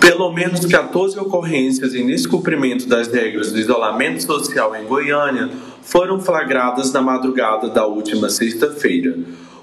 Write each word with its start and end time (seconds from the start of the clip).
Pelo 0.00 0.32
menos 0.32 0.64
14 0.64 1.18
ocorrências 1.18 1.94
em 1.94 2.06
descumprimento 2.06 2.88
das 2.88 3.08
regras 3.08 3.52
do 3.52 3.58
isolamento 3.58 4.22
social 4.22 4.74
em 4.74 4.86
Goiânia 4.86 5.50
foram 5.82 6.18
flagradas 6.18 6.90
na 6.92 7.02
madrugada 7.02 7.68
da 7.68 7.86
última 7.86 8.30
sexta-feira. 8.30 9.18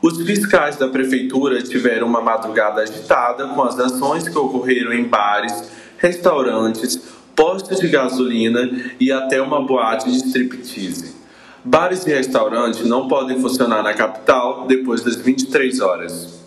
Os 0.00 0.22
fiscais 0.22 0.76
da 0.76 0.88
prefeitura 0.88 1.62
tiveram 1.62 2.06
uma 2.06 2.22
madrugada 2.22 2.80
agitada 2.80 3.48
com 3.48 3.62
as 3.62 3.78
ações 3.78 4.26
que 4.26 4.36
ocorreram 4.36 4.92
em 4.92 5.04
bares, 5.04 5.70
restaurantes, 5.98 6.96
postos 7.36 7.78
de 7.78 7.88
gasolina 7.88 8.70
e 8.98 9.12
até 9.12 9.40
uma 9.40 9.60
boate 9.60 10.10
de 10.10 10.16
striptease. 10.16 11.14
Bares 11.62 12.06
e 12.06 12.10
restaurantes 12.10 12.84
não 12.86 13.06
podem 13.06 13.40
funcionar 13.40 13.82
na 13.82 13.94
capital 13.94 14.66
depois 14.66 15.02
das 15.02 15.16
23 15.16 15.78
horas. 15.80 16.41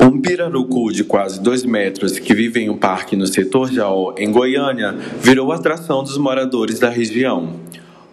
Um 0.00 0.20
pirarucu 0.20 0.92
de 0.92 1.04
quase 1.04 1.40
2 1.40 1.64
metros 1.64 2.18
que 2.18 2.34
vive 2.34 2.60
em 2.60 2.68
um 2.68 2.76
parque 2.76 3.16
no 3.16 3.26
setor 3.26 3.72
Jaó, 3.72 4.14
em 4.18 4.30
Goiânia, 4.30 4.92
virou 5.20 5.52
atração 5.52 6.02
dos 6.02 6.18
moradores 6.18 6.78
da 6.78 6.90
região. 6.90 7.54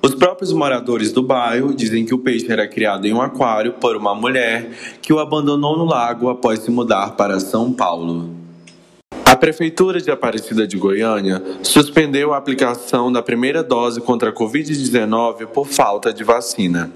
Os 0.01 0.15
próprios 0.15 0.51
moradores 0.53 1.11
do 1.11 1.21
bairro 1.21 1.73
dizem 1.73 2.05
que 2.05 2.13
o 2.13 2.19
peixe 2.19 2.51
era 2.51 2.67
criado 2.67 3.05
em 3.05 3.13
um 3.13 3.21
aquário 3.21 3.73
por 3.73 3.95
uma 3.95 4.15
mulher 4.15 4.71
que 5.01 5.13
o 5.13 5.19
abandonou 5.19 5.77
no 5.77 5.85
lago 5.85 6.29
após 6.29 6.59
se 6.59 6.71
mudar 6.71 7.11
para 7.11 7.39
São 7.39 7.71
Paulo. 7.71 8.29
A 9.25 9.35
Prefeitura 9.35 9.99
de 9.99 10.11
Aparecida 10.11 10.67
de 10.67 10.77
Goiânia 10.77 11.41
suspendeu 11.63 12.33
a 12.33 12.37
aplicação 12.37 13.11
da 13.11 13.21
primeira 13.21 13.63
dose 13.63 13.99
contra 13.99 14.29
a 14.29 14.33
Covid-19 14.33 15.47
por 15.47 15.67
falta 15.67 16.13
de 16.13 16.23
vacina. 16.23 16.91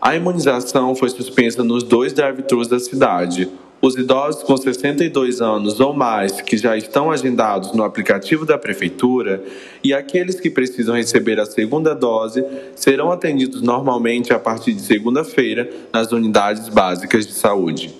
A 0.00 0.16
imunização 0.16 0.94
foi 0.94 1.10
suspensa 1.10 1.62
nos 1.62 1.82
dois 1.82 2.14
drive-thrus 2.14 2.66
da 2.66 2.78
cidade, 2.78 3.50
os 3.82 3.96
idosos 3.96 4.42
com 4.42 4.56
62 4.56 5.42
anos 5.42 5.78
ou 5.78 5.92
mais 5.92 6.40
que 6.40 6.56
já 6.56 6.74
estão 6.74 7.10
agendados 7.10 7.72
no 7.72 7.84
aplicativo 7.84 8.46
da 8.46 8.56
Prefeitura 8.56 9.44
e 9.84 9.92
aqueles 9.92 10.40
que 10.40 10.48
precisam 10.48 10.94
receber 10.94 11.38
a 11.38 11.44
segunda 11.44 11.94
dose 11.94 12.42
serão 12.74 13.12
atendidos 13.12 13.60
normalmente 13.60 14.32
a 14.32 14.38
partir 14.38 14.72
de 14.72 14.80
segunda-feira 14.80 15.70
nas 15.92 16.12
unidades 16.12 16.70
básicas 16.70 17.26
de 17.26 17.34
saúde. 17.34 17.94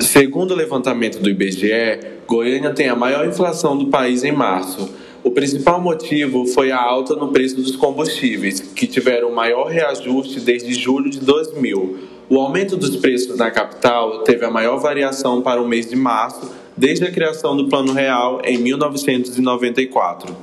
Segundo 0.00 0.52
o 0.52 0.56
levantamento 0.56 1.20
do 1.20 1.28
IBGE, 1.28 2.00
Goiânia 2.26 2.72
tem 2.72 2.88
a 2.88 2.96
maior 2.96 3.26
inflação 3.26 3.76
do 3.76 3.88
país 3.88 4.24
em 4.24 4.32
março. 4.32 4.90
O 5.24 5.30
principal 5.30 5.80
motivo 5.80 6.46
foi 6.46 6.72
a 6.72 6.80
alta 6.80 7.14
no 7.14 7.28
preço 7.28 7.56
dos 7.56 7.76
combustíveis, 7.76 8.60
que 8.60 8.86
tiveram 8.86 9.30
o 9.30 9.34
maior 9.34 9.68
reajuste 9.68 10.40
desde 10.40 10.74
julho 10.74 11.08
de 11.08 11.20
2000 11.20 12.12
o 12.32 12.40
aumento 12.40 12.78
dos 12.78 12.96
preços 12.96 13.36
na 13.36 13.50
capital 13.50 14.20
teve 14.20 14.42
a 14.42 14.50
maior 14.50 14.78
variação 14.78 15.42
para 15.42 15.60
o 15.60 15.68
mês 15.68 15.90
de 15.90 15.94
março 15.94 16.50
desde 16.74 17.04
a 17.04 17.10
criação 17.10 17.54
do 17.54 17.68
Plano 17.68 17.92
Real 17.92 18.40
em 18.42 18.56
1994. 18.56 20.34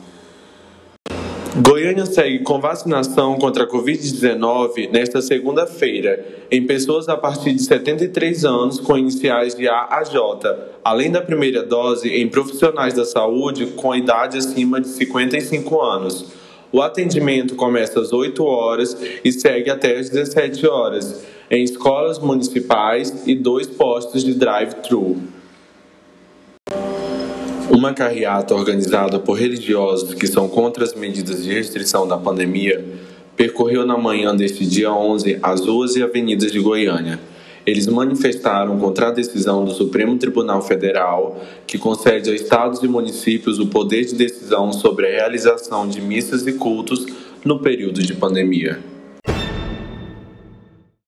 Goiânia 1.62 2.06
segue 2.06 2.40
com 2.40 2.58
vacinação 2.58 3.38
contra 3.38 3.66
a 3.66 3.68
Covid-19 3.68 4.90
nesta 4.92 5.22
segunda-feira, 5.22 6.26
em 6.50 6.66
pessoas 6.66 7.10
a 7.10 7.18
partir 7.18 7.52
de 7.52 7.62
73 7.64 8.46
anos 8.46 8.80
com 8.80 8.98
iniciais 8.98 9.56
de 9.56 9.68
A 9.68 9.88
a 9.92 10.04
J, 10.06 10.58
além 10.86 11.12
da 11.12 11.22
primeira 11.22 11.62
dose 11.62 12.08
em 12.08 12.30
profissionais 12.30 12.94
da 12.94 13.04
saúde 13.04 13.66
com 13.76 13.94
idade 13.94 14.38
acima 14.38 14.80
de 14.80 14.88
55 14.88 15.82
anos. 15.82 16.32
O 16.72 16.82
atendimento 16.82 17.56
começa 17.56 18.00
às 18.00 18.14
8 18.14 18.42
horas 18.42 18.96
e 19.22 19.30
segue 19.30 19.70
até 19.70 19.98
às 19.98 20.10
17 20.10 20.66
horas 20.66 21.26
em 21.52 21.62
escolas 21.62 22.20
municipais 22.20 23.28
e 23.28 23.36
dois 23.36 23.68
postos 23.68 24.24
de 24.24 24.34
drive-thru. 24.34 25.39
Uma 27.70 27.94
carreata 27.94 28.56
organizada 28.56 29.20
por 29.20 29.38
religiosos 29.38 30.16
que 30.16 30.25
são 30.25 30.50
contra 30.50 30.84
as 30.84 30.95
medidas 30.95 31.44
de 31.44 31.53
restrição 31.53 32.08
da 32.08 32.17
pandemia 32.17 32.84
percorreu 33.38 33.86
na 33.86 33.95
manhã 33.95 34.36
deste 34.36 34.66
dia 34.66 34.92
11 34.92 35.38
as 35.41 35.62
ruas 35.62 35.96
e 35.96 36.02
avenidas 36.02 36.52
de 36.52 36.59
Goiânia. 36.59 37.19
Eles 37.68 37.85
manifestaram 37.85 38.80
contra 38.80 39.09
a 39.09 39.12
decisão 39.12 39.63
do 39.63 39.72
Supremo 39.72 40.18
Tribunal 40.18 40.63
Federal, 40.63 41.40
que 41.68 41.78
concede 41.78 42.31
a 42.31 42.34
estados 42.34 42.81
e 42.81 42.88
municípios 42.88 43.59
o 43.59 43.68
poder 43.68 44.03
de 44.03 44.16
decisão 44.16 44.74
sobre 44.74 45.06
a 45.06 45.12
realização 45.12 45.88
de 45.88 46.01
missas 46.01 46.47
e 46.47 46.53
cultos 46.53 47.06
no 47.46 47.59
período 47.59 48.01
de 48.01 48.16
pandemia. 48.16 48.80